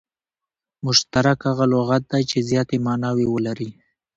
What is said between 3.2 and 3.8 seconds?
ولري.